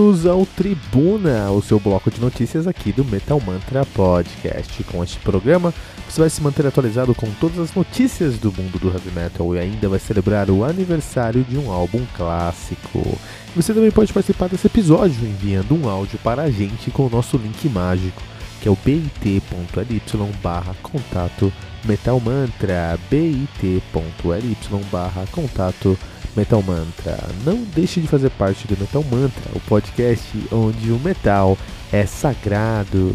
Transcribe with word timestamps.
Bem-vindos 0.00 0.24
ao 0.24 0.46
Tribuna, 0.46 1.50
o 1.50 1.60
seu 1.60 1.78
bloco 1.78 2.10
de 2.10 2.18
notícias 2.22 2.66
aqui 2.66 2.90
do 2.90 3.04
Metal 3.04 3.38
Mantra 3.38 3.84
Podcast. 3.84 4.82
Com 4.84 5.04
este 5.04 5.18
programa, 5.18 5.74
você 6.08 6.22
vai 6.22 6.30
se 6.30 6.42
manter 6.42 6.66
atualizado 6.66 7.14
com 7.14 7.30
todas 7.32 7.58
as 7.58 7.74
notícias 7.74 8.38
do 8.38 8.50
mundo 8.50 8.78
do 8.78 8.88
heavy 8.88 9.10
metal 9.10 9.54
e 9.54 9.58
ainda 9.58 9.90
vai 9.90 9.98
celebrar 9.98 10.48
o 10.48 10.64
aniversário 10.64 11.44
de 11.44 11.58
um 11.58 11.70
álbum 11.70 12.02
clássico. 12.16 13.18
Você 13.54 13.74
também 13.74 13.90
pode 13.90 14.10
participar 14.10 14.48
desse 14.48 14.68
episódio 14.68 15.22
enviando 15.22 15.74
um 15.74 15.86
áudio 15.86 16.18
para 16.24 16.44
a 16.44 16.50
gente 16.50 16.90
com 16.90 17.04
o 17.04 17.10
nosso 17.10 17.36
link 17.36 17.68
mágico, 17.68 18.22
que 18.60 18.68
é 18.68 18.70
o 18.70 18.78
bit.ly 18.84 19.42
barra 20.42 20.74
contato 20.82 21.52
Metal 21.84 22.20
Mantra, 22.20 22.98
bit.ly 23.10 24.56
barra 24.90 25.26
contato 25.32 25.98
Metal 26.36 26.62
Mantra. 26.62 27.18
Não 27.44 27.62
deixe 27.74 28.00
de 28.00 28.06
fazer 28.06 28.30
parte 28.30 28.66
do 28.66 28.78
Metal 28.78 29.04
Mantra, 29.04 29.50
o 29.54 29.60
podcast 29.60 30.28
onde 30.52 30.92
o 30.92 30.98
metal 30.98 31.56
é 31.92 32.06
sagrado. 32.06 33.14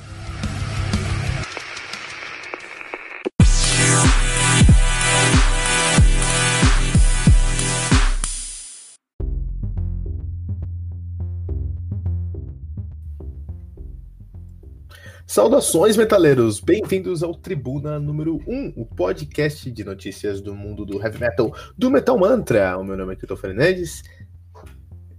Saudações, 15.25 15.95
metaleiros! 15.95 16.59
Bem-vindos 16.59 17.23
ao 17.23 17.33
Tribuna 17.33 17.99
número 17.99 18.39
1, 18.47 18.73
o 18.75 18.85
podcast 18.85 19.71
de 19.71 19.83
notícias 19.83 20.41
do 20.41 20.53
mundo 20.53 20.85
do 20.85 21.01
heavy 21.01 21.19
metal 21.19 21.55
do 21.77 21.89
Metal 21.89 22.17
Mantra. 22.17 22.77
O 22.77 22.83
meu 22.83 22.97
nome 22.97 23.13
é 23.13 23.15
Tito 23.15 23.37
Fernandes. 23.37 24.03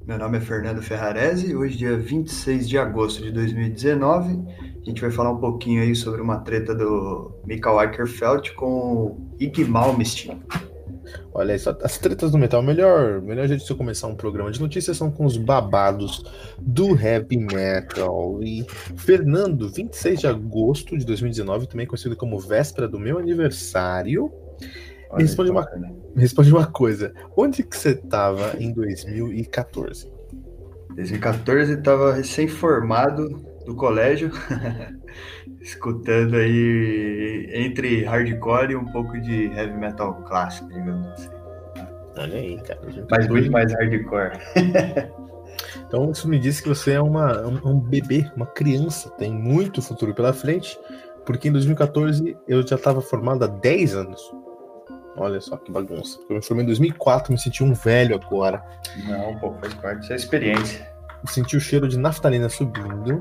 Meu 0.07 0.19
nome 0.19 0.39
é 0.39 0.41
Fernando 0.41 0.83
Ferrarese. 0.83 1.55
Hoje, 1.55 1.79
dia 1.79 1.97
26 1.97 2.69
de 2.69 2.77
agosto 2.77 3.23
de 3.23 3.31
2019, 3.31 4.39
a 4.61 4.85
gente 4.85 5.01
vai 5.01 5.11
falar 5.11 5.31
um 5.31 5.39
pouquinho 5.39 5.81
aí 5.81 5.95
sobre 5.95 6.21
uma 6.21 6.41
treta 6.41 6.75
do 6.75 7.41
Michael 7.47 7.79
Ackerfeld 7.79 8.53
com 8.55 9.33
Ig 9.39 9.65
Malmsteen. 9.65 10.43
Olha, 11.33 11.55
as 11.55 11.99
tretas 11.99 12.31
do 12.31 12.39
metal, 12.39 12.63
melhor, 12.63 13.21
melhor 13.23 13.47
jeito 13.47 13.61
de 13.61 13.67
você 13.67 13.75
começar 13.75 14.07
um 14.07 14.15
programa 14.15 14.51
de 14.51 14.61
notícias 14.61 14.97
são 14.97 15.11
com 15.11 15.25
os 15.25 15.37
babados 15.37 16.25
do 16.59 16.99
heavy 16.99 17.39
metal. 17.39 18.43
E 18.43 18.65
Fernando, 18.97 19.69
26 19.71 20.21
de 20.21 20.27
agosto 20.27 20.97
de 20.97 21.05
2019, 21.07 21.67
também 21.67 21.87
conhecido 21.87 22.17
como 22.17 22.39
véspera 22.39 22.87
do 22.87 22.99
meu 22.99 23.19
aniversário, 23.19 24.31
me 25.15 25.23
responde, 25.23 25.51
uma, 25.51 25.69
responde 26.17 26.53
uma 26.53 26.67
coisa. 26.67 27.13
Onde 27.37 27.63
que 27.63 27.77
você 27.77 27.91
estava 27.91 28.57
em 28.59 28.73
2014? 28.73 30.11
2014 30.95 31.73
estava 31.73 32.13
recém-formado 32.13 33.52
do 33.65 33.75
colégio, 33.75 34.31
escutando 35.61 36.37
aí 36.37 37.49
entre 37.53 38.05
hardcore 38.05 38.73
e 38.73 38.77
um 38.77 38.87
pouco 38.87 39.21
de 39.21 39.47
heavy 39.47 39.77
metal 39.77 40.15
clássico, 40.25 40.69
digamos 40.69 41.07
assim. 41.09 41.31
Olha 42.17 42.39
aí, 42.39 42.61
cara. 42.63 42.81
Mas 43.11 43.29
muito 43.29 43.51
mais 43.51 43.73
hardcore. 43.73 44.39
então 45.87 46.11
isso 46.11 46.29
me 46.29 46.39
diz 46.39 46.61
que 46.61 46.69
você 46.69 46.93
é 46.93 47.01
uma, 47.01 47.47
um, 47.47 47.71
um 47.71 47.81
bebê, 47.81 48.31
uma 48.37 48.47
criança, 48.47 49.11
tem 49.11 49.33
muito 49.33 49.81
futuro 49.81 50.15
pela 50.15 50.33
frente, 50.33 50.79
porque 51.25 51.49
em 51.49 51.53
2014 51.53 52.37
eu 52.47 52.67
já 52.67 52.77
estava 52.77 53.01
formado 53.01 53.45
há 53.45 53.49
10 53.49 53.95
anos. 53.95 54.33
Olha 55.17 55.41
só 55.41 55.57
que 55.57 55.71
bagunça. 55.71 56.19
Eu 56.29 56.37
me 56.37 56.43
formei 56.43 56.65
em 56.65 56.67
2004, 56.67 57.33
me 57.33 57.39
senti 57.39 57.63
um 57.63 57.75
velho 57.75 58.15
agora. 58.15 58.63
Não, 59.07 59.39
pô, 59.39 59.53
faz 59.61 59.75
parte 59.75 60.01
dessa 60.01 60.15
experiência. 60.15 60.92
Senti 61.27 61.57
o 61.57 61.61
cheiro 61.61 61.89
de 61.89 61.99
naftalina 61.99 62.49
subindo. 62.49 63.21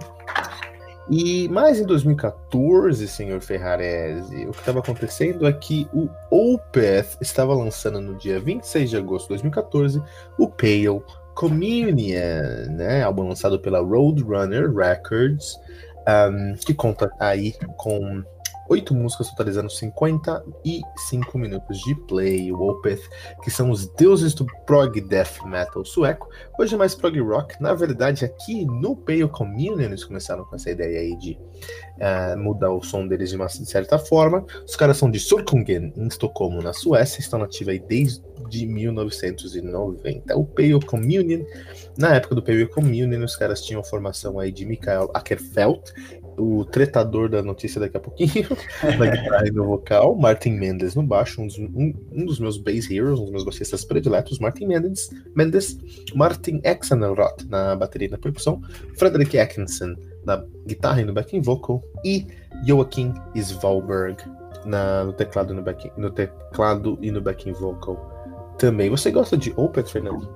E 1.10 1.50
mais 1.50 1.80
em 1.80 1.86
2014, 1.86 3.08
senhor 3.08 3.42
Ferrarese, 3.42 4.46
o 4.46 4.52
que 4.52 4.60
estava 4.60 4.80
acontecendo 4.80 5.46
é 5.46 5.52
que 5.52 5.88
o 5.92 6.08
Opeth 6.30 7.18
estava 7.20 7.54
lançando 7.54 8.00
no 8.00 8.16
dia 8.16 8.40
26 8.40 8.90
de 8.90 8.98
agosto 8.98 9.24
de 9.24 9.30
2014 9.30 10.02
o 10.38 10.48
Pale 10.48 11.04
Communion, 11.36 12.72
né? 12.72 13.04
Álbum 13.04 13.28
lançado 13.28 13.60
pela 13.60 13.80
Roadrunner 13.80 14.74
Records, 14.74 15.60
um, 16.08 16.56
que 16.56 16.74
conta 16.74 17.12
aí 17.20 17.56
com 17.78 18.24
oito 18.72 18.96
músicas 18.96 19.30
totalizando 19.30 19.70
55 19.70 21.38
minutos 21.38 21.78
de 21.82 21.94
play. 22.08 22.52
O 22.54 22.62
Opeth, 22.62 23.02
que 23.44 23.52
são 23.52 23.70
os 23.70 23.86
deuses 23.96 24.34
do 24.34 24.46
prog 24.66 25.00
death 25.02 25.44
metal 25.46 25.84
sueco, 25.84 26.30
hoje 26.58 26.76
é 26.76 26.78
mais 26.78 26.96
prog 26.96 27.20
rock. 27.20 27.62
Na 27.62 27.74
verdade, 27.74 28.24
aqui 28.24 28.66
no 28.66 28.96
Pale 28.96 29.28
Communion 29.28 29.82
eles 29.82 30.06
começaram 30.06 30.46
com 30.46 30.56
essa 30.56 30.72
ideia 30.72 31.02
aí 31.02 31.18
de 31.18 31.38
uh, 31.98 32.38
mudar 32.40 32.72
o 32.72 32.82
som 32.82 33.06
deles 33.06 33.32
de 33.32 33.36
uma 33.36 33.50
certa 33.50 34.00
forma. 34.00 34.46
Os 34.66 34.78
caras 34.78 34.96
são 34.96 35.12
de 35.12 35.20
Sorkungen, 35.20 35.94
em 35.96 36.08
Estocolmo, 36.08 36.62
na 36.62 36.72
Suécia, 36.72 37.20
estão 37.20 37.40
nativos 37.40 37.74
aí 37.74 37.80
desde 37.80 38.66
1990. 38.66 40.38
O 40.38 40.46
Pale 40.46 40.80
Communion, 40.86 41.44
na 41.98 42.16
época 42.16 42.36
do 42.36 42.44
Pale 42.44 42.68
Communion, 42.68 43.24
os 43.24 43.36
caras 43.36 43.62
tinham 43.62 43.84
formação 43.84 44.40
aí 44.40 44.52
de 44.52 44.66
Mikael 44.66 45.12
Ackerfeld, 45.14 45.82
o 46.38 46.66
tretador 46.66 47.30
da 47.30 47.42
notícia 47.42 47.80
daqui 47.80 47.98
a 47.98 48.00
pouquinho, 48.00 48.48
na 48.98 49.08
guitarra 49.08 49.48
e 49.48 49.52
no 49.52 49.66
vocal, 49.66 50.16
Martin 50.16 50.52
Mendes 50.52 50.96
no 50.96 51.04
baixo, 51.04 51.42
um 51.42 51.48
dos, 51.48 51.58
um, 51.58 51.94
um 52.12 52.26
dos 52.26 52.40
meus 52.40 52.58
bass 52.58 52.90
heroes, 52.90 53.20
um 53.20 53.24
dos 53.24 53.32
meus 53.32 53.44
baixistas 53.44 53.84
prediletos, 53.86 54.40
Martin 54.40 54.68
Mendes, 54.68 55.10
Mendes 55.36 55.78
Martin 56.16 56.62
Exenroth 56.64 57.46
na 57.50 57.76
bateria 57.76 58.08
e 58.08 58.12
na 58.12 58.18
percussão, 58.18 58.62
Frederick 58.98 59.38
Atkinson 59.38 59.96
na 60.26 60.44
guitarra 60.66 61.02
e 61.02 61.06
no 61.06 61.14
backing 61.14 61.42
vocal, 61.42 61.84
e 62.04 62.28
Joachim 62.66 63.14
Svalberg 63.36 64.18
na, 64.66 65.04
no, 65.04 65.14
teclado 65.14 65.54
no, 65.54 65.62
back, 65.62 65.92
no 65.98 66.10
teclado 66.12 66.98
e 67.02 67.12
no 67.12 67.22
backing 67.22 67.54
vocal 67.54 68.54
também. 68.58 68.90
Você 68.90 69.12
gosta 69.12 69.36
de 69.36 69.52
Opeth, 69.58 69.88
Fernando? 69.88 70.30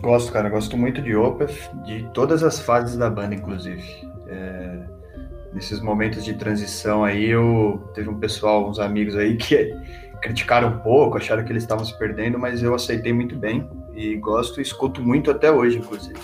Gosto, 0.00 0.32
cara, 0.32 0.48
gosto 0.48 0.76
muito 0.76 1.02
de 1.02 1.14
Opeth, 1.14 1.70
de 1.84 2.08
todas 2.14 2.42
as 2.42 2.58
fases 2.58 2.96
da 2.96 3.10
banda, 3.10 3.34
inclusive. 3.34 3.82
É 4.26 5.01
nesses 5.52 5.80
momentos 5.80 6.24
de 6.24 6.34
transição 6.34 7.04
aí, 7.04 7.28
eu 7.28 7.90
teve 7.94 8.08
um 8.08 8.18
pessoal, 8.18 8.68
uns 8.68 8.78
amigos 8.78 9.16
aí 9.16 9.36
que 9.36 9.74
criticaram 10.22 10.68
um 10.68 10.78
pouco, 10.78 11.16
acharam 11.16 11.44
que 11.44 11.52
eles 11.52 11.62
estavam 11.62 11.84
se 11.84 11.96
perdendo, 11.98 12.38
mas 12.38 12.62
eu 12.62 12.74
aceitei 12.74 13.12
muito 13.12 13.36
bem 13.36 13.68
e 13.94 14.16
gosto 14.16 14.60
e 14.60 14.62
escuto 14.62 15.02
muito 15.02 15.30
até 15.30 15.50
hoje, 15.50 15.78
inclusive. 15.78 16.18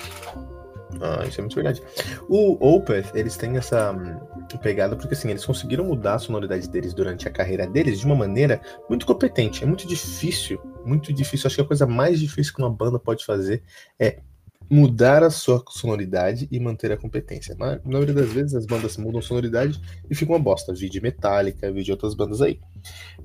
Ah, 1.00 1.24
isso 1.26 1.40
é 1.40 1.42
muito 1.42 1.54
verdade. 1.54 1.82
O 2.28 2.56
Opeth, 2.74 3.12
eles 3.14 3.36
têm 3.36 3.56
essa 3.56 3.92
hum, 3.92 4.18
pegada 4.62 4.96
porque 4.96 5.14
assim, 5.14 5.30
eles 5.30 5.44
conseguiram 5.44 5.84
mudar 5.84 6.14
a 6.14 6.18
sonoridade 6.18 6.68
deles 6.68 6.94
durante 6.94 7.28
a 7.28 7.30
carreira 7.30 7.66
deles 7.66 8.00
de 8.00 8.06
uma 8.06 8.16
maneira 8.16 8.60
muito 8.88 9.06
competente. 9.06 9.62
É 9.62 9.66
muito 9.66 9.86
difícil, 9.86 10.60
muito 10.84 11.12
difícil. 11.12 11.46
Acho 11.46 11.56
que 11.56 11.62
a 11.62 11.66
coisa 11.66 11.86
mais 11.86 12.18
difícil 12.18 12.54
que 12.54 12.60
uma 12.60 12.70
banda 12.70 12.98
pode 12.98 13.24
fazer 13.24 13.62
é 13.98 14.20
mudar 14.70 15.22
a 15.22 15.30
sua 15.30 15.62
sonoridade 15.68 16.48
e 16.50 16.60
manter 16.60 16.92
a 16.92 16.96
competência. 16.96 17.56
Na 17.58 17.80
maioria 17.84 18.14
das 18.14 18.32
vezes 18.32 18.54
as 18.54 18.66
bandas 18.66 18.96
mudam 18.96 19.22
sonoridade 19.22 19.80
e 20.10 20.14
ficam 20.14 20.34
uma 20.34 20.42
bosta. 20.42 20.74
Vídeo 20.74 21.02
Metallica, 21.02 21.72
vídeo 21.72 21.92
outras 21.92 22.14
bandas 22.14 22.42
aí. 22.42 22.60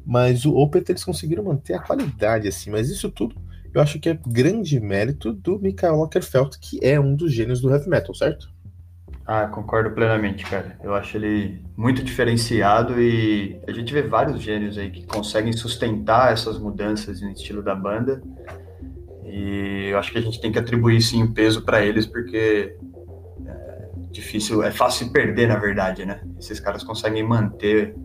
Mas 0.06 0.46
o 0.46 0.56
Opeth 0.56 0.86
eles 0.90 1.04
conseguiram 1.04 1.44
manter 1.44 1.74
a 1.74 1.80
qualidade 1.80 2.48
assim, 2.48 2.70
mas 2.70 2.90
isso 2.90 3.10
tudo 3.12 3.36
eu 3.74 3.82
acho 3.82 4.00
que 4.00 4.08
é 4.08 4.20
grande 4.28 4.80
mérito 4.80 5.34
do 5.34 5.60
Michael 5.60 5.96
Lockerfeld, 5.96 6.60
que 6.60 6.80
é 6.86 7.00
um 7.00 7.16
dos 7.16 7.34
gênios 7.34 7.60
do 7.60 7.72
heavy 7.72 7.90
metal, 7.90 8.14
certo? 8.14 8.54
Ah, 9.26 9.48
concordo 9.48 9.90
plenamente, 9.92 10.46
cara. 10.46 10.78
Eu 10.84 10.94
acho 10.94 11.18
ele 11.18 11.60
muito 11.76 12.04
diferenciado 12.04 13.02
e 13.02 13.60
a 13.68 13.72
gente 13.72 13.92
vê 13.92 14.04
vários 14.04 14.42
gênios 14.42 14.78
aí 14.78 14.92
que 14.92 15.06
conseguem 15.06 15.54
sustentar 15.54 16.32
essas 16.32 16.60
mudanças 16.60 17.22
no 17.22 17.32
estilo 17.32 17.64
da 17.64 17.74
banda 17.74 18.22
E 19.36 19.88
eu 19.90 19.98
acho 19.98 20.12
que 20.12 20.20
a 20.20 20.22
gente 20.22 20.40
tem 20.40 20.52
que 20.52 20.60
atribuir 20.60 21.02
sim 21.02 21.24
o 21.24 21.34
peso 21.34 21.64
para 21.64 21.84
eles, 21.84 22.06
porque 22.06 22.78
é 23.48 23.90
difícil, 24.12 24.62
é 24.62 24.70
fácil 24.70 25.12
perder, 25.12 25.48
na 25.48 25.58
verdade, 25.58 26.06
né? 26.06 26.22
Esses 26.38 26.60
caras 26.60 26.84
conseguem 26.84 27.24
manter 27.24 27.96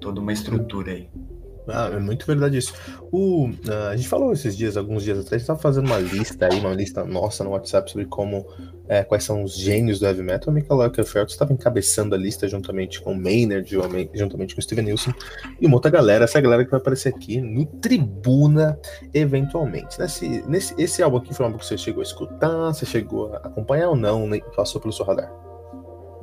toda 0.00 0.22
uma 0.22 0.32
estrutura 0.32 0.92
aí. 0.92 1.10
Ah, 1.66 1.90
é 1.92 1.98
muito 1.98 2.26
verdade 2.26 2.58
isso. 2.58 2.74
O, 3.10 3.48
uh, 3.48 3.88
a 3.90 3.96
gente 3.96 4.08
falou 4.08 4.32
esses 4.32 4.56
dias, 4.56 4.76
alguns 4.76 5.02
dias 5.02 5.18
atrás, 5.18 5.42
estava 5.42 5.58
fazendo 5.58 5.86
uma 5.86 5.98
lista 5.98 6.46
aí, 6.50 6.60
uma 6.60 6.74
lista 6.74 7.04
nossa 7.04 7.42
no 7.42 7.50
WhatsApp 7.50 7.90
sobre 7.90 8.06
como, 8.06 8.46
é, 8.86 9.02
quais 9.02 9.24
são 9.24 9.42
os 9.42 9.56
gênios 9.56 9.98
do 9.98 10.06
heavy 10.06 10.22
metal. 10.22 10.52
O 10.52 10.54
Michael 10.54 10.78
Lagerfeld 10.78 11.30
estava 11.30 11.52
encabeçando 11.52 12.14
a 12.14 12.18
lista 12.18 12.46
juntamente 12.46 13.00
com 13.00 13.12
o 13.12 13.16
Maynard, 13.16 13.68
juntamente 14.14 14.54
com 14.54 14.60
o 14.60 14.62
Steven 14.62 14.84
Nilsson 14.84 15.12
e 15.60 15.66
uma 15.66 15.76
outra 15.76 15.90
galera, 15.90 16.24
essa 16.24 16.40
galera 16.40 16.64
que 16.64 16.70
vai 16.70 16.80
aparecer 16.80 17.08
aqui 17.08 17.40
no 17.40 17.64
Tribuna, 17.64 18.78
eventualmente. 19.12 19.98
Nesse, 19.98 20.44
nesse, 20.46 20.74
esse 20.76 21.02
álbum 21.02 21.16
aqui 21.16 21.32
foi 21.32 21.44
um 21.44 21.48
álbum 21.48 21.58
que 21.58 21.66
você 21.66 21.78
chegou 21.78 22.00
a 22.00 22.04
escutar, 22.04 22.74
você 22.74 22.84
chegou 22.84 23.32
a 23.32 23.38
acompanhar 23.38 23.88
ou 23.88 23.96
não, 23.96 24.28
passou 24.54 24.80
pelo 24.80 24.92
seu 24.92 25.06
radar? 25.06 25.53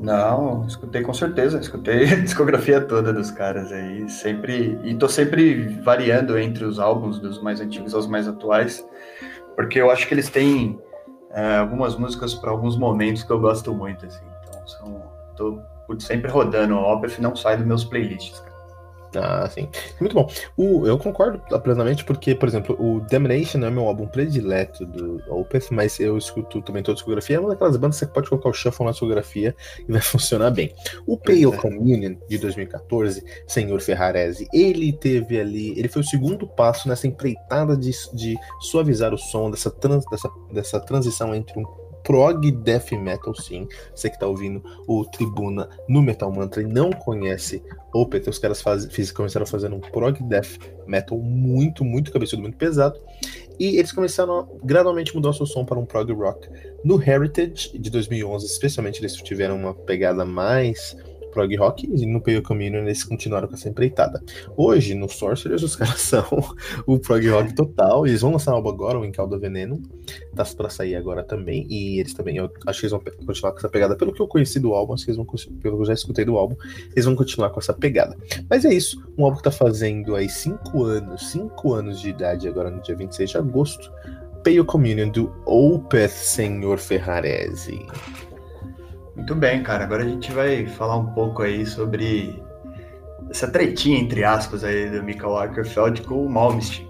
Não, 0.01 0.65
escutei 0.65 1.03
com 1.03 1.13
certeza, 1.13 1.59
escutei 1.59 2.11
a 2.11 2.15
discografia 2.21 2.81
toda 2.81 3.13
dos 3.13 3.29
caras 3.29 3.71
aí, 3.71 4.09
sempre, 4.09 4.79
e 4.83 4.95
tô 4.95 5.07
sempre 5.07 5.67
variando 5.83 6.39
entre 6.39 6.65
os 6.65 6.79
álbuns 6.79 7.19
dos 7.19 7.39
mais 7.39 7.61
antigos 7.61 7.93
aos 7.93 8.07
mais 8.07 8.27
atuais, 8.27 8.83
porque 9.55 9.79
eu 9.79 9.91
acho 9.91 10.07
que 10.07 10.13
eles 10.15 10.27
têm 10.27 10.79
é, 11.29 11.57
algumas 11.57 11.95
músicas 11.95 12.33
para 12.33 12.49
alguns 12.49 12.75
momentos 12.75 13.21
que 13.23 13.31
eu 13.31 13.39
gosto 13.39 13.75
muito, 13.75 14.07
assim, 14.07 14.25
então 14.41 14.67
são, 14.67 15.03
tô 15.37 15.61
sempre 15.99 16.31
rodando, 16.31 16.73
o 16.73 16.93
Opeth 16.93 17.19
não 17.19 17.35
sai 17.35 17.57
dos 17.57 17.65
meus 17.67 17.85
playlists, 17.85 18.39
cara. 18.39 18.50
Ah, 19.15 19.49
sim. 19.49 19.67
Muito 19.99 20.13
bom. 20.13 20.29
O, 20.55 20.87
eu 20.87 20.97
concordo 20.97 21.39
plenamente, 21.61 22.05
porque, 22.05 22.33
por 22.33 22.47
exemplo, 22.47 22.75
o 22.79 23.01
Damnation 23.01 23.59
é 23.59 23.69
meu 23.69 23.87
álbum 23.87 24.07
predileto 24.07 24.85
do 24.85 25.21
Opeth, 25.27 25.67
mas 25.71 25.99
eu 25.99 26.17
escuto 26.17 26.61
também 26.61 26.81
toda 26.81 26.93
a 26.93 26.95
discografia. 26.95 27.35
É 27.35 27.39
uma 27.39 27.49
daquelas 27.49 27.75
bandas 27.77 27.99
que 27.99 28.05
você 28.05 28.11
pode 28.11 28.29
colocar 28.29 28.49
o 28.49 28.53
shuffle 28.53 28.85
na 28.85 28.91
discografia 28.91 29.55
e 29.87 29.91
vai 29.91 30.01
funcionar 30.01 30.51
bem. 30.51 30.73
O 31.05 31.17
Pale 31.17 31.45
é. 31.45 31.57
Communion 31.57 32.15
de 32.29 32.37
2014, 32.37 33.23
Senhor 33.47 33.81
Ferrarese, 33.81 34.47
ele 34.53 34.93
teve 34.93 35.39
ali. 35.39 35.77
Ele 35.77 35.89
foi 35.89 36.01
o 36.01 36.05
segundo 36.05 36.47
passo 36.47 36.87
nessa 36.87 37.07
empreitada 37.07 37.75
de, 37.75 37.91
de 38.13 38.37
suavizar 38.61 39.13
o 39.13 39.17
som 39.17 39.51
dessa, 39.51 39.69
trans, 39.69 40.05
dessa, 40.09 40.29
dessa 40.51 40.79
transição 40.79 41.35
entre 41.35 41.59
um 41.59 41.80
prog 42.03 42.51
death 42.51 42.91
metal, 42.91 43.33
sim. 43.35 43.67
Você 43.95 44.09
que 44.09 44.19
tá 44.19 44.27
ouvindo 44.27 44.63
o 44.87 45.05
Tribuna 45.05 45.69
no 45.87 46.01
Metal 46.01 46.31
Mantra 46.31 46.61
e 46.61 46.65
não 46.65 46.91
conhece 46.91 47.63
Opeth, 47.93 48.29
os 48.29 48.39
caras 48.39 48.61
faz, 48.61 48.85
fiz, 48.85 49.11
começaram 49.11 49.45
fazer 49.45 49.71
um 49.73 49.79
prog 49.79 50.21
death 50.23 50.57
metal 50.87 51.17
muito, 51.17 51.83
muito 51.83 52.11
cabeçudo, 52.11 52.41
muito 52.41 52.57
pesado. 52.57 52.99
E 53.59 53.77
eles 53.77 53.91
começaram 53.91 54.39
a 54.39 54.47
gradualmente 54.63 55.13
mudar 55.13 55.29
o 55.29 55.33
seu 55.33 55.45
som 55.45 55.63
para 55.63 55.77
um 55.77 55.85
prog 55.85 56.11
rock. 56.13 56.49
No 56.83 57.01
Heritage 57.01 57.77
de 57.77 57.89
2011, 57.89 58.45
especialmente, 58.45 58.99
eles 58.99 59.13
tiveram 59.15 59.55
uma 59.55 59.73
pegada 59.73 60.25
mais 60.25 60.95
prog 61.31 61.55
rock 61.55 61.89
e 61.91 62.05
no 62.05 62.21
Pale 62.21 62.41
Communion 62.41 62.83
eles 62.83 63.03
continuaram 63.03 63.47
com 63.47 63.55
essa 63.55 63.69
empreitada. 63.69 64.23
Hoje, 64.55 64.93
no 64.93 65.09
Sorcerers, 65.09 65.63
os 65.63 65.75
caras 65.75 65.99
são 66.01 66.25
o 66.85 66.99
prog 66.99 67.27
rock 67.29 67.55
total. 67.55 68.05
Eles 68.05 68.21
vão 68.21 68.31
lançar 68.31 68.51
um 68.51 68.55
álbum 68.55 68.69
agora, 68.69 68.99
o 68.99 69.05
Encalda 69.05 69.37
Veneno. 69.37 69.81
Tá 70.35 70.45
pra 70.55 70.69
sair 70.69 70.95
agora 70.95 71.23
também. 71.23 71.65
E 71.69 71.99
eles 71.99 72.13
também, 72.13 72.37
eu 72.37 72.49
acho 72.67 72.79
que 72.79 72.85
eles 72.85 72.91
vão 72.91 73.01
continuar 73.25 73.51
com 73.51 73.59
essa 73.59 73.69
pegada. 73.69 73.95
Pelo 73.95 74.13
que 74.13 74.21
eu 74.21 74.27
conheci 74.27 74.59
do 74.59 74.73
álbum, 74.73 74.93
acho 74.93 75.05
que 75.05 75.11
eles 75.11 75.17
vão, 75.17 75.25
pelo 75.25 75.77
que 75.77 75.81
eu 75.81 75.85
já 75.85 75.93
escutei 75.93 76.25
do 76.25 76.37
álbum, 76.37 76.55
eles 76.91 77.05
vão 77.05 77.15
continuar 77.15 77.49
com 77.49 77.59
essa 77.59 77.73
pegada. 77.73 78.17
Mas 78.49 78.65
é 78.65 78.73
isso, 78.73 79.01
um 79.17 79.25
álbum 79.25 79.37
que 79.37 79.43
tá 79.43 79.51
fazendo 79.51 80.15
aí 80.15 80.29
5 80.29 80.83
anos, 80.83 81.31
5 81.31 81.73
anos 81.73 82.01
de 82.01 82.09
idade 82.09 82.47
agora 82.47 82.69
no 82.69 82.81
dia 82.81 82.95
26 82.95 83.29
de 83.29 83.37
agosto. 83.37 83.91
Pale 84.43 84.63
Communion 84.63 85.09
do 85.09 85.31
Opeth 85.45 86.09
Senhor 86.09 86.79
Ferrarese. 86.79 87.85
Muito 89.15 89.35
bem, 89.35 89.61
cara. 89.61 89.83
Agora 89.83 90.03
a 90.03 90.07
gente 90.07 90.31
vai 90.31 90.65
falar 90.65 90.97
um 90.97 91.07
pouco 91.07 91.41
aí 91.41 91.65
sobre 91.65 92.41
essa 93.29 93.49
tretinha, 93.49 93.99
entre 93.99 94.23
aspas, 94.23 94.63
aí 94.63 94.89
do 94.89 95.03
Michael 95.03 95.37
Ackerfeld 95.37 96.01
com 96.03 96.25
o 96.25 96.29
Malmsteen. 96.29 96.89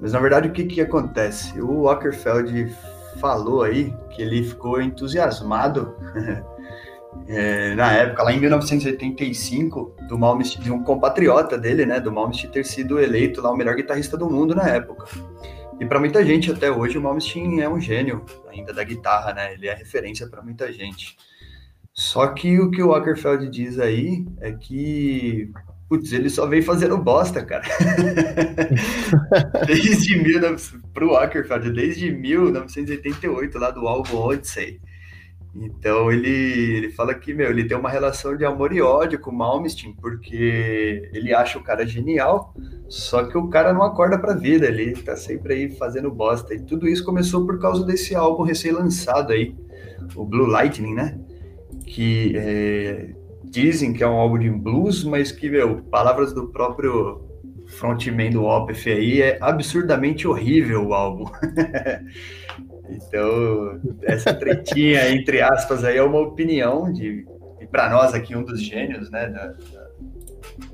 Mas 0.00 0.12
na 0.12 0.18
verdade 0.18 0.48
o 0.48 0.52
que 0.52 0.64
que 0.64 0.80
acontece? 0.80 1.60
O 1.60 1.88
Ackerfeld 1.88 2.74
falou 3.20 3.62
aí 3.62 3.94
que 4.10 4.22
ele 4.22 4.42
ficou 4.42 4.82
entusiasmado 4.82 5.94
é, 7.28 7.74
na 7.76 7.92
época, 7.92 8.24
lá 8.24 8.32
em 8.32 8.40
1985, 8.40 9.96
do 10.08 10.18
Malmsteen, 10.18 10.64
de 10.64 10.72
um 10.72 10.82
compatriota 10.82 11.56
dele, 11.56 11.86
né, 11.86 12.00
do 12.00 12.10
Malmsteen 12.10 12.50
ter 12.50 12.64
sido 12.64 12.98
eleito 12.98 13.40
lá 13.40 13.52
o 13.52 13.56
melhor 13.56 13.76
guitarrista 13.76 14.16
do 14.16 14.28
mundo 14.28 14.54
na 14.54 14.68
época. 14.68 15.06
E 15.80 15.86
para 15.86 15.98
muita 15.98 16.24
gente 16.24 16.50
até 16.50 16.70
hoje 16.70 16.98
o 16.98 17.02
Malmsteen 17.02 17.60
é 17.60 17.68
um 17.68 17.80
gênio 17.80 18.24
ainda 18.48 18.72
da 18.72 18.84
guitarra, 18.84 19.32
né? 19.32 19.54
Ele 19.54 19.66
é 19.66 19.74
referência 19.74 20.28
para 20.28 20.40
muita 20.40 20.72
gente. 20.72 21.16
Só 21.94 22.28
que 22.28 22.58
o 22.58 22.70
que 22.70 22.82
o 22.82 22.88
Walkerfeld 22.88 23.48
diz 23.50 23.78
aí 23.78 24.24
é 24.40 24.52
que, 24.52 25.50
putz, 25.88 26.12
ele 26.12 26.30
só 26.30 26.46
veio 26.46 26.62
fazendo 26.62 26.96
bosta, 26.96 27.44
cara. 27.44 27.64
desde 29.66 30.16
mil, 30.16 30.40
pro 30.94 31.10
Walkerfeld, 31.10 31.70
desde 31.70 32.10
1988, 32.10 33.58
lá 33.58 33.70
do 33.70 33.86
álbum 33.86 34.16
Odyssey. 34.16 34.80
Então 35.54 36.10
ele, 36.10 36.30
ele 36.30 36.90
fala 36.92 37.14
que, 37.14 37.34
meu, 37.34 37.50
ele 37.50 37.64
tem 37.64 37.76
uma 37.76 37.90
relação 37.90 38.34
de 38.34 38.44
amor 38.44 38.72
e 38.72 38.80
ódio 38.80 39.20
com 39.20 39.30
o 39.30 39.36
Malmsteen, 39.36 39.94
porque 40.00 41.10
ele 41.12 41.34
acha 41.34 41.58
o 41.58 41.62
cara 41.62 41.86
genial, 41.86 42.54
só 42.88 43.24
que 43.24 43.36
o 43.36 43.48
cara 43.48 43.74
não 43.74 43.82
acorda 43.82 44.18
pra 44.18 44.32
vida, 44.32 44.66
ele 44.66 44.92
tá 44.92 45.14
sempre 45.14 45.52
aí 45.52 45.70
fazendo 45.76 46.10
bosta. 46.10 46.54
E 46.54 46.62
tudo 46.62 46.88
isso 46.88 47.04
começou 47.04 47.44
por 47.44 47.60
causa 47.60 47.84
desse 47.84 48.14
álbum 48.14 48.44
recém-lançado 48.44 49.34
aí, 49.34 49.54
o 50.16 50.24
Blue 50.24 50.46
Lightning, 50.46 50.94
né? 50.94 51.20
Que 51.86 52.36
é, 52.36 53.10
dizem 53.44 53.92
que 53.92 54.02
é 54.02 54.08
um 54.08 54.18
álbum 54.18 54.38
de 54.38 54.50
blues, 54.50 55.04
mas 55.04 55.30
que, 55.30 55.50
meu, 55.50 55.82
palavras 55.82 56.32
do 56.32 56.48
próprio 56.48 57.22
frontman 57.66 58.30
do 58.30 58.44
Opeth 58.44 58.86
aí, 58.86 59.22
é 59.22 59.38
absurdamente 59.40 60.26
horrível 60.26 60.86
o 60.88 60.94
álbum. 60.94 61.24
então, 62.88 63.80
essa 64.02 64.32
tretinha, 64.34 65.10
entre 65.10 65.40
aspas, 65.40 65.84
aí 65.84 65.96
é 65.96 66.02
uma 66.02 66.20
opinião 66.20 66.92
de, 66.92 67.26
para 67.70 67.90
nós 67.90 68.14
aqui, 68.14 68.36
um 68.36 68.44
dos 68.44 68.62
gênios, 68.62 69.10
né, 69.10 69.28
da, 69.28 69.54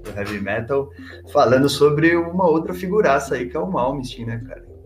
do 0.03 0.19
heavy 0.19 0.41
metal, 0.41 0.91
falando 1.33 1.69
sobre 1.69 2.17
uma 2.17 2.47
outra 2.49 2.75
figuraça 2.75 3.37
aí, 3.37 3.49
que 3.49 3.57
é 3.57 3.61
o 3.61 3.71
Malmsteen, 3.71 4.27
né, 4.27 4.43
cara? 4.47 4.78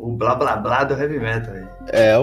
O, 0.00 0.12
blá 0.12 0.34
blá 0.34 0.56
blá 0.56 0.84
do 0.84 0.94
heavy 0.94 1.18
metal. 1.18 1.54
Aí. 1.54 1.66
É, 1.88 2.14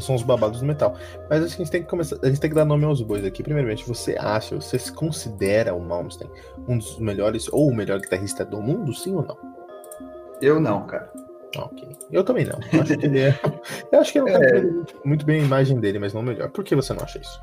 são 0.00 0.14
os 0.14 0.22
babados 0.22 0.60
do 0.60 0.66
metal. 0.66 0.94
Mas 1.28 1.42
acho 1.42 1.56
que 1.56 1.62
a 1.62 1.64
gente 1.64 1.72
tem 1.72 1.82
que 1.82 1.88
começar. 1.88 2.16
A 2.22 2.26
gente 2.26 2.40
tem 2.40 2.50
que 2.50 2.56
dar 2.56 2.64
nome 2.64 2.84
aos 2.84 3.00
bois 3.02 3.24
aqui. 3.24 3.42
Primeiramente, 3.42 3.86
você 3.86 4.16
acha, 4.18 4.54
você 4.54 4.78
se 4.78 4.92
considera 4.92 5.74
o 5.74 5.80
Malmsteen 5.80 6.30
um 6.68 6.78
dos 6.78 6.98
melhores 6.98 7.48
ou 7.52 7.68
o 7.68 7.74
melhor 7.74 8.00
guitarrista 8.00 8.44
do 8.44 8.60
mundo, 8.60 8.94
sim 8.94 9.14
ou 9.14 9.22
não? 9.22 9.36
Eu 10.40 10.60
não, 10.60 10.86
cara. 10.86 11.10
Ok. 11.56 11.96
Eu 12.10 12.24
também 12.24 12.44
não. 12.44 12.58
Eu 12.72 12.82
acho 12.82 12.98
que 12.98 13.06
ele 13.06 13.20
é. 13.20 13.40
Eu 13.92 14.00
acho 14.00 14.12
que 14.12 14.18
ele 14.18 14.30
é, 14.30 14.58
é. 14.58 14.62
muito 15.04 15.24
bem 15.24 15.40
a 15.40 15.44
imagem 15.44 15.78
dele, 15.78 15.98
mas 15.98 16.12
não 16.12 16.22
melhor. 16.22 16.50
Por 16.50 16.64
que 16.64 16.74
você 16.74 16.92
não 16.92 17.02
acha 17.02 17.18
isso? 17.18 17.40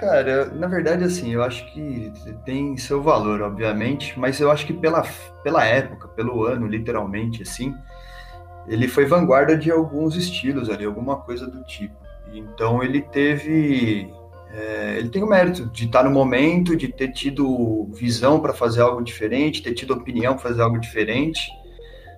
Cara, 0.00 0.46
na 0.46 0.66
verdade, 0.66 1.04
assim, 1.04 1.32
eu 1.32 1.42
acho 1.42 1.64
que 1.72 2.12
tem 2.44 2.76
seu 2.76 3.02
valor, 3.02 3.40
obviamente, 3.42 4.18
mas 4.18 4.40
eu 4.40 4.50
acho 4.50 4.66
que 4.66 4.72
pela, 4.72 5.02
pela 5.42 5.64
época, 5.64 6.08
pelo 6.08 6.44
ano, 6.44 6.66
literalmente, 6.66 7.42
assim, 7.42 7.74
ele 8.66 8.88
foi 8.88 9.04
vanguarda 9.04 9.56
de 9.56 9.70
alguns 9.70 10.16
estilos 10.16 10.70
ali, 10.70 10.84
alguma 10.84 11.16
coisa 11.16 11.46
do 11.46 11.62
tipo. 11.64 11.94
Então 12.32 12.82
ele 12.82 13.02
teve. 13.02 14.10
É, 14.52 14.96
ele 14.98 15.08
tem 15.08 15.22
o 15.22 15.26
mérito 15.26 15.66
de 15.66 15.86
estar 15.86 16.04
no 16.04 16.10
momento, 16.10 16.76
de 16.76 16.88
ter 16.88 17.08
tido 17.08 17.88
visão 17.92 18.40
para 18.40 18.52
fazer 18.52 18.82
algo 18.82 19.02
diferente, 19.02 19.62
ter 19.62 19.74
tido 19.74 19.92
opinião 19.92 20.34
para 20.34 20.42
fazer 20.42 20.62
algo 20.62 20.78
diferente. 20.78 21.50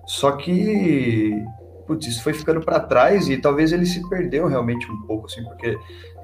Só 0.07 0.33
que, 0.33 1.33
putz, 1.87 2.07
isso 2.07 2.23
foi 2.23 2.35
ficando 2.35 2.61
para 2.61 2.79
trás 2.79 3.29
e 3.29 3.38
talvez 3.38 3.73
ele 3.73 3.87
se 3.87 4.07
perdeu 4.09 4.47
realmente 4.47 4.91
um 4.91 5.00
pouco, 5.03 5.26
assim, 5.26 5.43
porque 5.45 5.76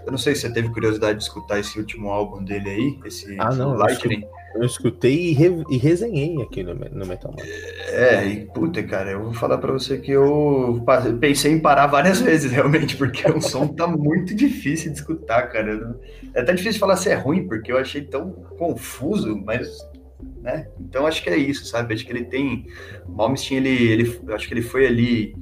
eu 0.04 0.10
não 0.12 0.18
sei 0.18 0.34
se 0.34 0.42
você 0.42 0.52
teve 0.52 0.68
curiosidade 0.70 1.18
de 1.18 1.24
escutar 1.24 1.58
esse 1.58 1.78
último 1.78 2.10
álbum 2.10 2.44
dele 2.44 2.68
aí, 2.68 2.98
esse 3.04 3.34
ah, 3.40 3.50
não, 3.50 3.74
Lightning. 3.74 4.24
Eu 4.54 4.64
escutei 4.64 5.30
e, 5.30 5.32
re, 5.32 5.64
e 5.70 5.76
resenhei 5.78 6.40
aqui 6.42 6.62
no, 6.62 6.74
no 6.74 7.06
Metal 7.06 7.30
Man. 7.30 7.44
É, 7.88 8.26
e 8.26 8.46
puta, 8.46 8.82
cara, 8.82 9.12
eu 9.12 9.24
vou 9.24 9.34
falar 9.34 9.58
pra 9.58 9.72
você 9.72 9.98
que 9.98 10.10
eu 10.10 10.84
pensei 11.20 11.52
em 11.52 11.60
parar 11.60 11.86
várias 11.86 12.20
vezes, 12.22 12.52
realmente, 12.52 12.96
porque 12.96 13.28
o 13.30 13.40
som 13.40 13.66
tá 13.66 13.86
muito 13.86 14.34
difícil 14.34 14.92
de 14.92 14.98
escutar, 14.98 15.48
cara. 15.48 15.98
É 16.34 16.40
até 16.40 16.52
difícil 16.52 16.80
falar 16.80 16.96
se 16.96 17.10
é 17.10 17.14
ruim, 17.14 17.46
porque 17.46 17.72
eu 17.72 17.78
achei 17.78 18.02
tão 18.02 18.30
confuso, 18.30 19.36
mas. 19.44 19.68
Né? 20.40 20.68
Então 20.80 21.06
acho 21.06 21.22
que 21.22 21.30
é 21.30 21.36
isso, 21.36 21.64
sabe? 21.64 21.94
Acho 21.94 22.04
que 22.04 22.12
ele 22.12 22.24
tem. 22.24 22.66
O 23.06 23.12
Malmsteen, 23.12 23.58
ele, 23.58 23.92
ele, 23.92 24.20
acho 24.32 24.46
que 24.46 24.54
ele 24.54 24.62
foi 24.62 24.86
ali 24.86 25.34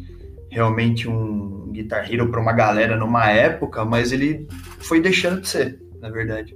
realmente 0.50 1.08
um 1.08 1.70
Guitar 1.72 2.12
Hero 2.12 2.30
para 2.30 2.40
uma 2.40 2.52
galera 2.52 2.96
numa 2.96 3.30
época, 3.30 3.84
mas 3.84 4.12
ele 4.12 4.46
foi 4.78 5.00
deixando 5.00 5.40
de 5.40 5.48
ser, 5.48 5.80
na 6.00 6.10
verdade. 6.10 6.54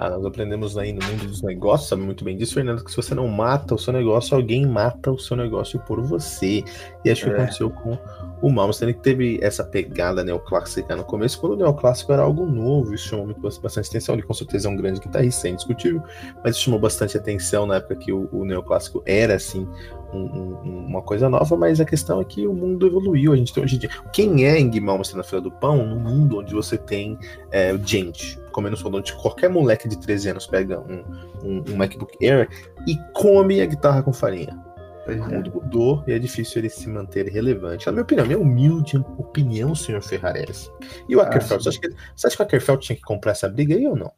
Ah, 0.00 0.10
nós 0.10 0.24
aprendemos 0.24 0.78
aí 0.78 0.92
no 0.92 1.04
mundo 1.04 1.26
dos 1.26 1.42
negócios, 1.42 1.88
sabe 1.88 2.02
muito 2.02 2.24
bem 2.24 2.36
disso, 2.36 2.54
Fernando, 2.54 2.84
que 2.84 2.90
se 2.90 2.96
você 2.96 3.16
não 3.16 3.26
mata 3.26 3.74
o 3.74 3.78
seu 3.78 3.92
negócio, 3.92 4.36
alguém 4.36 4.64
mata 4.64 5.10
o 5.10 5.18
seu 5.18 5.36
negócio 5.36 5.80
por 5.80 6.00
você. 6.00 6.62
E 7.04 7.10
acho 7.10 7.24
que 7.24 7.30
é. 7.30 7.34
aconteceu 7.34 7.68
com 7.68 7.98
o 8.40 8.50
Malmsteen, 8.50 8.92
teve 8.94 9.38
essa 9.42 9.64
pegada 9.64 10.22
neoclássica 10.22 10.94
no 10.94 11.04
começo, 11.04 11.40
quando 11.40 11.52
o 11.52 11.56
neoclássico 11.56 12.12
era 12.12 12.22
algo 12.22 12.46
novo, 12.46 12.94
isso 12.94 13.08
chamou 13.08 13.26
muito, 13.26 13.40
bastante 13.40 13.88
atenção. 13.88 14.14
Ele 14.14 14.22
com 14.22 14.34
certeza 14.34 14.68
é 14.68 14.70
um 14.70 14.76
grande 14.76 15.00
guitarrista, 15.00 15.48
é 15.48 15.50
indiscutível, 15.50 16.02
mas 16.42 16.54
isso 16.54 16.64
chamou 16.64 16.78
bastante 16.78 17.16
atenção 17.16 17.66
na 17.66 17.76
época 17.76 17.96
que 17.96 18.12
o, 18.12 18.28
o 18.32 18.44
neoclássico 18.44 19.02
era, 19.04 19.34
assim, 19.34 19.68
um, 20.12 20.18
um, 20.18 20.86
uma 20.86 21.02
coisa 21.02 21.28
nova, 21.28 21.56
mas 21.56 21.80
a 21.80 21.84
questão 21.84 22.20
é 22.20 22.24
que 22.24 22.46
o 22.46 22.54
mundo 22.54 22.86
evoluiu. 22.86 23.32
A 23.32 23.36
gente 23.36 23.52
tem 23.52 23.62
hoje 23.62 23.76
em 23.76 23.78
dia. 23.78 23.90
Quem 24.12 24.46
é 24.46 24.58
Ing 24.58 24.78
Malmsteen 24.80 25.18
na 25.18 25.24
fila 25.24 25.40
do 25.40 25.50
pão 25.50 25.84
no 25.84 25.96
mundo 25.96 26.38
onde 26.38 26.54
você 26.54 26.78
tem 26.78 27.18
é, 27.50 27.76
gente 27.84 28.38
comendo 28.52 28.76
som, 28.76 28.90
onde 28.92 29.12
qualquer 29.14 29.48
moleque 29.48 29.88
de 29.88 29.96
13 29.98 30.30
anos 30.30 30.46
pega 30.46 30.80
um, 30.80 31.04
um, 31.44 31.64
um 31.70 31.76
MacBook 31.76 32.16
Air 32.24 32.48
e 32.86 32.96
come 33.12 33.60
a 33.60 33.66
guitarra 33.66 34.02
com 34.02 34.12
farinha? 34.12 34.67
O 35.08 35.28
mundo 35.28 35.52
mudou 35.54 36.04
e 36.06 36.12
é 36.12 36.18
difícil 36.18 36.60
ele 36.60 36.68
se 36.68 36.88
manter 36.88 37.28
relevante. 37.28 37.86
Na 37.86 37.92
minha 37.92 38.02
opinião, 38.02 38.26
minha 38.26 38.38
humilde 38.38 38.96
opinião, 39.16 39.74
senhor 39.74 40.02
Ferrarese. 40.02 40.70
E 41.08 41.16
o 41.16 41.20
Ackerfeld, 41.20 41.54
ah, 41.54 41.62
você, 41.62 41.68
acha 41.70 41.80
que, 41.80 41.88
você 42.14 42.26
acha 42.26 42.36
que 42.36 42.42
o 42.42 42.46
Ackerfeld 42.46 42.82
tinha 42.82 42.96
que 42.96 43.02
comprar 43.02 43.32
essa 43.32 43.48
briga 43.48 43.74
aí 43.74 43.86
ou 43.86 43.96
não? 43.96 44.12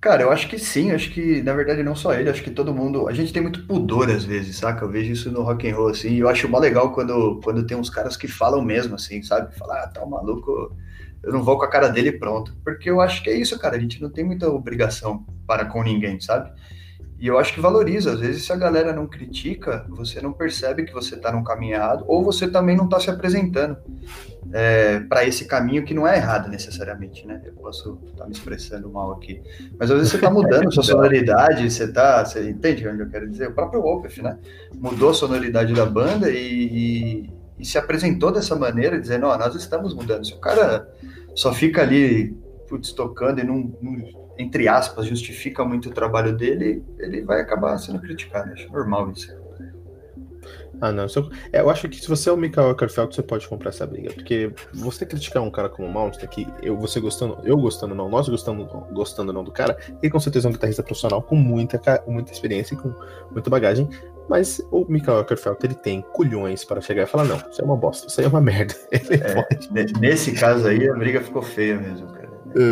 Cara, 0.00 0.22
eu 0.22 0.32
acho 0.32 0.48
que 0.48 0.58
sim, 0.58 0.90
acho 0.90 1.12
que 1.12 1.42
na 1.42 1.54
verdade 1.54 1.80
não 1.80 1.94
só 1.94 2.12
ele, 2.12 2.28
acho 2.28 2.42
que 2.42 2.50
todo 2.50 2.74
mundo. 2.74 3.06
A 3.06 3.12
gente 3.12 3.32
tem 3.32 3.40
muito 3.40 3.64
pudor 3.68 4.10
às 4.10 4.24
vezes, 4.24 4.56
saca? 4.56 4.84
Eu 4.84 4.90
vejo 4.90 5.12
isso 5.12 5.30
no 5.30 5.42
rock 5.42 5.70
and 5.70 5.76
roll 5.76 5.90
assim, 5.90 6.10
e 6.10 6.18
eu 6.18 6.28
acho 6.28 6.48
mó 6.48 6.58
legal 6.58 6.92
quando, 6.92 7.40
quando 7.42 7.64
tem 7.64 7.76
uns 7.76 7.88
caras 7.88 8.16
que 8.16 8.26
falam 8.26 8.60
mesmo 8.62 8.96
assim, 8.96 9.22
sabe? 9.22 9.56
Falar, 9.56 9.84
ah, 9.84 9.86
tá 9.86 10.04
um 10.04 10.10
maluco, 10.10 10.76
eu 11.22 11.32
não 11.32 11.44
vou 11.44 11.56
com 11.56 11.64
a 11.64 11.70
cara 11.70 11.88
dele 11.88 12.10
pronto. 12.10 12.52
Porque 12.64 12.90
eu 12.90 13.00
acho 13.00 13.22
que 13.22 13.30
é 13.30 13.36
isso, 13.36 13.56
cara, 13.60 13.76
a 13.76 13.78
gente 13.78 14.02
não 14.02 14.10
tem 14.10 14.24
muita 14.24 14.48
obrigação 14.48 15.24
para 15.46 15.66
com 15.66 15.84
ninguém, 15.84 16.20
sabe? 16.20 16.50
E 17.22 17.28
eu 17.28 17.38
acho 17.38 17.54
que 17.54 17.60
valoriza. 17.60 18.14
Às 18.14 18.18
vezes, 18.18 18.44
se 18.44 18.52
a 18.52 18.56
galera 18.56 18.92
não 18.92 19.06
critica, 19.06 19.86
você 19.88 20.20
não 20.20 20.32
percebe 20.32 20.82
que 20.82 20.92
você 20.92 21.14
está 21.14 21.30
num 21.30 21.44
caminho 21.44 21.76
errado, 21.76 22.04
ou 22.08 22.24
você 22.24 22.50
também 22.50 22.76
não 22.76 22.86
está 22.86 22.98
se 22.98 23.08
apresentando 23.10 23.76
é, 24.52 24.98
para 24.98 25.24
esse 25.24 25.44
caminho 25.44 25.84
que 25.84 25.94
não 25.94 26.04
é 26.04 26.16
errado 26.16 26.50
necessariamente, 26.50 27.24
né? 27.24 27.40
Eu 27.44 27.52
posso 27.52 27.96
estar 28.06 28.24
tá 28.24 28.26
me 28.26 28.32
expressando 28.32 28.90
mal 28.90 29.12
aqui. 29.12 29.40
Mas 29.78 29.88
às 29.88 29.98
vezes 29.98 30.10
você 30.10 30.16
está 30.16 30.32
mudando 30.32 30.74
sua 30.74 30.82
sonoridade, 30.82 31.70
você 31.70 31.84
está. 31.84 32.24
Você 32.24 32.50
entende 32.50 32.88
onde 32.88 33.02
eu 33.02 33.08
quero 33.08 33.30
dizer? 33.30 33.50
O 33.50 33.54
próprio 33.54 33.84
Opeth, 33.84 34.20
né? 34.20 34.36
Mudou 34.74 35.10
a 35.10 35.14
sonoridade 35.14 35.72
da 35.74 35.86
banda 35.86 36.28
e, 36.28 36.34
e, 36.36 37.30
e 37.56 37.64
se 37.64 37.78
apresentou 37.78 38.32
dessa 38.32 38.56
maneira, 38.56 39.00
dizendo: 39.00 39.26
Ó, 39.26 39.32
oh, 39.32 39.38
nós 39.38 39.54
estamos 39.54 39.94
mudando. 39.94 40.26
Se 40.26 40.32
o 40.32 40.40
cara 40.40 40.88
só 41.36 41.52
fica 41.52 41.82
ali 41.82 42.36
putz, 42.72 42.90
tocando 42.92 43.38
e 43.38 43.44
não, 43.44 43.72
não 43.80 44.21
entre 44.38 44.68
aspas, 44.68 45.06
justifica 45.06 45.64
muito 45.64 45.88
o 45.88 45.92
trabalho 45.92 46.36
dele, 46.36 46.84
ele 46.98 47.22
vai 47.22 47.40
acabar 47.40 47.76
sendo 47.78 48.00
criticado. 48.00 48.52
Acho 48.52 48.70
normal 48.72 49.10
isso. 49.10 49.42
Ah, 50.82 50.90
não. 50.90 51.06
Eu, 51.14 51.30
é, 51.52 51.60
eu 51.60 51.70
acho 51.70 51.88
que 51.88 51.96
se 51.96 52.08
você 52.08 52.28
é 52.28 52.32
o 52.32 52.36
Michael 52.36 52.72
Eckerfeld, 52.72 53.14
você 53.14 53.22
pode 53.22 53.46
comprar 53.46 53.68
essa 53.68 53.86
briga. 53.86 54.12
Porque 54.12 54.52
você 54.74 55.06
criticar 55.06 55.40
um 55.40 55.50
cara 55.50 55.68
como 55.68 55.86
o 55.86 55.92
Malmsteen, 55.92 56.28
que 56.28 56.46
eu, 56.60 56.76
você 56.76 56.98
gostando, 56.98 57.38
eu 57.44 57.56
gostando 57.56 57.94
não, 57.94 58.08
nós 58.08 58.28
gostando, 58.28 58.64
gostando 58.92 59.32
não 59.32 59.44
do 59.44 59.52
cara, 59.52 59.78
ele 60.02 60.10
com 60.10 60.18
certeza 60.18 60.48
é 60.48 60.50
um 60.50 60.52
guitarrista 60.52 60.82
profissional 60.82 61.22
com 61.22 61.36
muita, 61.36 61.80
muita 62.04 62.32
experiência 62.32 62.74
e 62.74 62.76
com 62.76 62.92
muita 63.30 63.48
bagagem. 63.48 63.88
Mas 64.28 64.60
o 64.72 64.84
Michael 64.88 65.20
Eckerfeld, 65.20 65.58
ele 65.62 65.74
tem 65.74 66.02
culhões 66.12 66.64
para 66.64 66.80
chegar 66.80 67.04
e 67.04 67.06
falar: 67.06 67.24
não, 67.24 67.36
isso 67.36 67.60
é 67.60 67.64
uma 67.64 67.76
bosta, 67.76 68.08
isso 68.08 68.20
aí 68.20 68.26
é 68.26 68.28
uma 68.28 68.40
merda. 68.40 68.74
É, 68.92 70.00
nesse 70.00 70.32
caso 70.32 70.66
aí, 70.66 70.88
a 70.88 70.94
briga 70.94 71.20
ficou 71.20 71.42
feia 71.42 71.78
mesmo, 71.78 72.08
cara. 72.08 72.21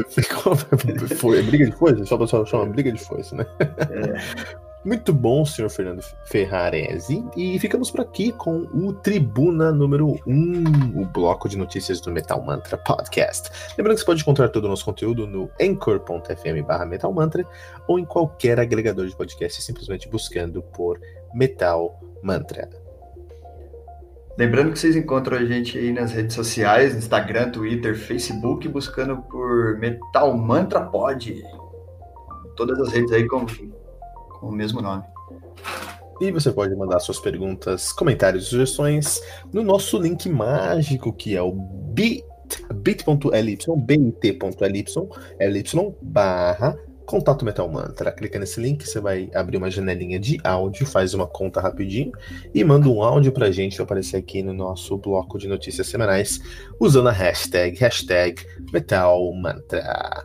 Ficou, 0.08 0.56
foi, 1.16 1.42
briga 1.42 1.66
de 1.66 1.72
foice? 1.72 2.06
Só 2.06 2.16
pra 2.16 2.26
chama 2.46 2.66
briga 2.66 2.92
de 2.92 2.99
foice, 2.99 3.34
né? 3.34 3.46
É. 3.60 4.70
Muito 4.82 5.12
bom, 5.12 5.44
senhor 5.44 5.68
Fernando 5.68 6.02
Ferrarese. 6.25 7.22
E 7.37 7.58
ficamos 7.58 7.90
por 7.90 8.00
aqui 8.00 8.32
com 8.32 8.60
o 8.72 8.94
Tribuna 8.94 9.70
número 9.70 10.18
1, 10.26 10.99
o 10.99 11.04
bloco 11.04 11.50
de 11.50 11.58
notícias 11.58 12.00
do 12.00 12.10
Metal 12.10 12.42
Mantra 12.42 12.78
Podcast. 12.78 13.50
Lembrando 13.76 13.96
que 13.96 14.00
você 14.00 14.06
pode 14.06 14.22
encontrar 14.22 14.49
todo 14.49 14.64
o 14.64 14.68
nosso 14.68 14.87
conteúdo 14.87 15.26
no 15.26 15.50
anchor.fm 15.60 16.66
barra 16.66 16.87
Metal 16.87 17.12
Mantra 17.12 17.44
ou 17.87 17.99
em 17.99 18.06
qualquer 18.06 18.58
agregador 18.58 19.06
de 19.06 19.14
podcast, 19.14 19.60
simplesmente 19.60 20.08
buscando 20.08 20.62
por 20.62 20.99
Metal 21.34 22.00
Mantra. 22.22 22.79
Lembrando 24.38 24.72
que 24.72 24.78
vocês 24.78 24.96
encontram 24.96 25.37
a 25.37 25.44
gente 25.44 25.76
aí 25.76 25.92
nas 25.92 26.12
redes 26.12 26.34
sociais, 26.34 26.94
Instagram, 26.94 27.50
Twitter, 27.50 27.96
Facebook, 27.96 28.66
buscando 28.68 29.18
por 29.22 29.78
Metal 29.78 30.37
Mantra 30.37 30.80
Pod. 30.80 31.42
Todas 32.56 32.78
as 32.80 32.92
redes 32.92 33.12
aí 33.12 33.26
com, 33.26 33.44
com 33.44 34.46
o 34.49 34.52
mesmo 34.52 34.80
nome. 34.80 35.02
E 36.20 36.30
você 36.30 36.52
pode 36.52 36.75
mandar 36.76 37.00
suas 37.00 37.18
perguntas, 37.18 37.92
comentários 37.92 38.44
e 38.44 38.46
sugestões 38.49 39.20
no 39.52 39.62
nosso 39.62 39.99
link 39.99 40.28
mágico, 40.28 41.12
que 41.12 41.34
é 41.34 41.42
o 41.42 41.52
bit.ly, 41.52 42.25
bit.ly, 43.87 44.87
barra 46.02 46.78
Contato 47.10 47.44
Metal 47.44 47.68
Mantra. 47.68 48.12
Clica 48.12 48.38
nesse 48.38 48.60
link, 48.60 48.86
você 48.86 49.00
vai 49.00 49.28
abrir 49.34 49.56
uma 49.56 49.68
janelinha 49.68 50.16
de 50.16 50.38
áudio, 50.44 50.86
faz 50.86 51.12
uma 51.12 51.26
conta 51.26 51.60
rapidinho 51.60 52.12
e 52.54 52.62
manda 52.62 52.88
um 52.88 53.02
áudio 53.02 53.32
pra 53.32 53.50
gente 53.50 53.74
pra 53.74 53.82
aparecer 53.82 54.16
aqui 54.16 54.44
no 54.44 54.52
nosso 54.54 54.96
bloco 54.96 55.36
de 55.36 55.48
notícias 55.48 55.88
semanais 55.88 56.40
usando 56.78 57.08
a 57.08 57.12
hashtag, 57.12 57.76
hashtag 57.80 58.40
Metal 58.72 59.34
Mantra. 59.34 60.24